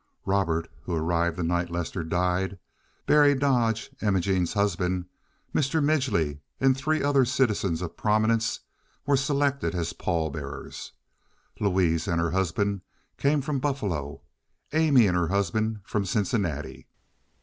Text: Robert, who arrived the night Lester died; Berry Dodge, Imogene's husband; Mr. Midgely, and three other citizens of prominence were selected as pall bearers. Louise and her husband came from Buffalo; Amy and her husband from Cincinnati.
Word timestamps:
Robert, 0.25 0.67
who 0.81 0.95
arrived 0.95 1.37
the 1.37 1.43
night 1.43 1.69
Lester 1.69 2.03
died; 2.03 2.57
Berry 3.05 3.35
Dodge, 3.35 3.91
Imogene's 4.01 4.53
husband; 4.53 5.05
Mr. 5.53 5.79
Midgely, 5.79 6.39
and 6.59 6.75
three 6.75 7.03
other 7.03 7.23
citizens 7.23 7.83
of 7.83 7.97
prominence 7.97 8.61
were 9.05 9.15
selected 9.15 9.75
as 9.75 9.93
pall 9.93 10.31
bearers. 10.31 10.93
Louise 11.59 12.07
and 12.07 12.19
her 12.19 12.31
husband 12.31 12.81
came 13.19 13.43
from 13.43 13.59
Buffalo; 13.59 14.23
Amy 14.73 15.05
and 15.05 15.15
her 15.15 15.27
husband 15.27 15.81
from 15.83 16.03
Cincinnati. 16.03 16.87